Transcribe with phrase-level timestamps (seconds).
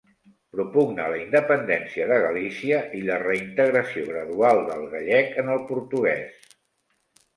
[0.53, 6.53] Propugna la independència de Galícia i la reintegració gradual del gallec en el portuguès.